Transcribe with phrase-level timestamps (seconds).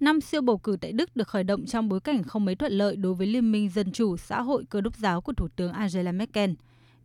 [0.00, 2.72] Năm siêu bầu cử tại Đức được khởi động trong bối cảnh không mấy thuận
[2.72, 5.72] lợi đối với Liên minh Dân chủ xã hội cơ đốc giáo của Thủ tướng
[5.72, 6.50] Angela Merkel.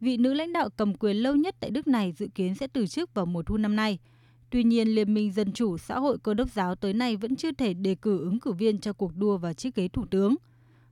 [0.00, 2.86] Vị nữ lãnh đạo cầm quyền lâu nhất tại Đức này dự kiến sẽ từ
[2.86, 3.98] chức vào mùa thu năm nay.
[4.50, 7.52] Tuy nhiên, Liên minh Dân chủ xã hội cơ đốc giáo tới nay vẫn chưa
[7.52, 10.34] thể đề cử ứng cử viên cho cuộc đua vào chiếc ghế thủ tướng.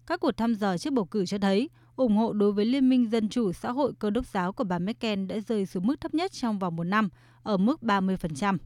[0.07, 3.11] Các cuộc thăm dò trước bầu cử cho thấy ủng hộ đối với Liên minh
[3.11, 6.15] Dân chủ xã hội cơ đốc giáo của bà Merkel đã rơi xuống mức thấp
[6.15, 7.09] nhất trong vòng một năm,
[7.43, 8.59] ở mức 30%.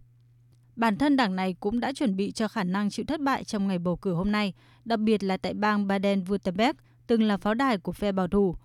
[0.76, 3.68] Bản thân đảng này cũng đã chuẩn bị cho khả năng chịu thất bại trong
[3.68, 4.52] ngày bầu cử hôm nay,
[4.84, 6.74] đặc biệt là tại bang Baden-Württemberg,
[7.06, 8.56] từng là pháo đài của phe bảo thủ.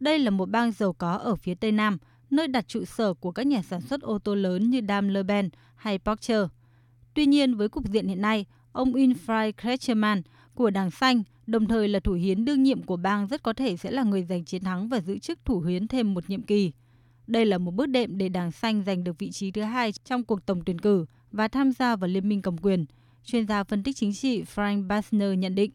[0.00, 1.98] Đây là một bang giàu có ở phía tây nam,
[2.30, 5.98] nơi đặt trụ sở của các nhà sản xuất ô tô lớn như Daimler-Benz hay
[5.98, 6.36] Porsche.
[7.14, 10.22] Tuy nhiên, với cục diện hiện nay, ông Winfried Kretschmann
[10.54, 13.76] của Đảng Xanh, đồng thời là thủ hiến đương nhiệm của bang rất có thể
[13.76, 16.72] sẽ là người giành chiến thắng và giữ chức thủ hiến thêm một nhiệm kỳ.
[17.26, 20.24] Đây là một bước đệm để Đảng Xanh giành được vị trí thứ hai trong
[20.24, 22.86] cuộc tổng tuyển cử và tham gia vào liên minh cầm quyền.
[23.24, 25.70] Chuyên gia phân tích chính trị Frank Basner nhận định.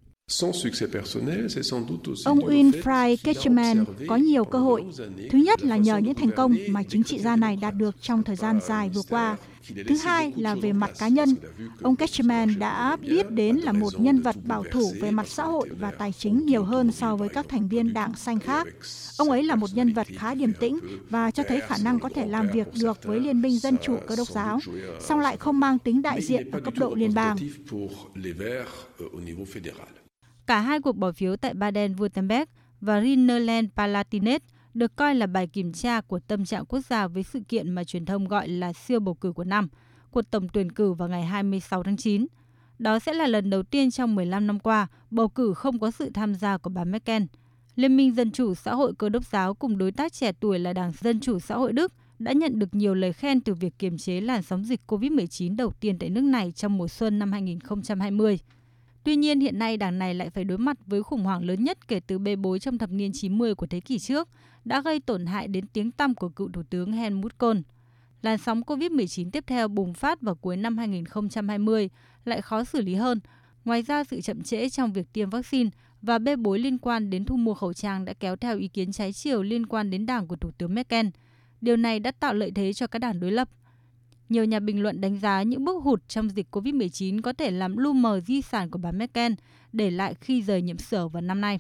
[2.26, 4.86] Ông Winfried Kretschmann có nhiều cơ hội.
[5.30, 8.24] Thứ nhất là nhờ những thành công mà chính trị gia này đạt được trong
[8.24, 9.38] thời gian dài vừa qua.
[9.88, 11.36] Thứ hai là về mặt cá nhân.
[11.82, 15.70] Ông Kretschmann đã biết đến là một nhân vật bảo thủ về mặt xã hội
[15.80, 18.68] và tài chính nhiều hơn so với các thành viên đảng xanh khác.
[19.18, 22.10] Ông ấy là một nhân vật khá điềm tĩnh và cho thấy khả năng có
[22.16, 24.60] thể làm việc được với Liên minh Dân chủ cơ đốc giáo,
[25.02, 27.38] song lại không mang tính đại diện ở cấp độ liên bang.
[30.48, 32.46] Cả hai cuộc bỏ phiếu tại Baden-Württemberg
[32.82, 34.40] và Rhineland-Palatinate
[34.76, 37.84] được coi là bài kiểm tra của tâm trạng quốc gia với sự kiện mà
[37.84, 39.68] truyền thông gọi là siêu bầu cử của năm,
[40.12, 42.26] cuộc tổng tuyển cử vào ngày 26 tháng 9.
[42.80, 46.10] Đó sẽ là lần đầu tiên trong 15 năm qua bầu cử không có sự
[46.14, 47.24] tham gia của bà Merkel.
[47.76, 50.74] Liên minh Dân chủ xã hội cơ đốc giáo cùng đối tác trẻ tuổi là
[50.74, 53.98] Đảng Dân chủ xã hội Đức đã nhận được nhiều lời khen từ việc kiềm
[53.98, 58.40] chế làn sóng dịch COVID-19 đầu tiên tại nước này trong mùa xuân năm 2020.
[59.06, 61.88] Tuy nhiên, hiện nay đảng này lại phải đối mặt với khủng hoảng lớn nhất
[61.88, 64.30] kể từ bê bối trong thập niên 90 của thế kỷ trước,
[64.66, 67.58] đã gây tổn hại đến tiếng tăm của cựu Thủ tướng Helmut Kohl.
[68.22, 71.90] Làn sóng COVID-19 tiếp theo bùng phát vào cuối năm 2020
[72.26, 73.20] lại khó xử lý hơn.
[73.66, 75.70] Ngoài ra, sự chậm trễ trong việc tiêm vaccine
[76.02, 78.92] và bê bối liên quan đến thu mua khẩu trang đã kéo theo ý kiến
[78.92, 81.08] trái chiều liên quan đến đảng của Thủ tướng Merkel.
[81.62, 83.50] Điều này đã tạo lợi thế cho các đảng đối lập.
[84.30, 87.78] Nhiều nhà bình luận đánh giá những bước hụt trong dịch COVID-19 có thể làm
[87.78, 89.34] lu mờ di sản của bà Merkel
[89.74, 91.60] để lại khi rời nhiệm sở vào năm nay.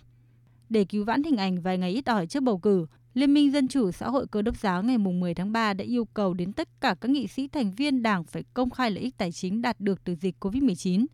[0.69, 3.67] Để cứu vãn hình ảnh vài ngày ít ỏi trước bầu cử, Liên minh Dân
[3.67, 6.69] chủ xã hội cơ đốc giáo ngày 10 tháng 3 đã yêu cầu đến tất
[6.81, 9.79] cả các nghị sĩ thành viên đảng phải công khai lợi ích tài chính đạt
[9.79, 11.05] được từ dịch COVID-19.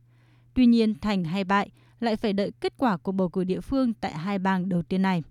[0.53, 1.69] Tuy nhiên, thành hay bại
[2.00, 5.01] lại phải đợi kết quả của bầu cử địa phương tại hai bang đầu tiên
[5.01, 5.23] này.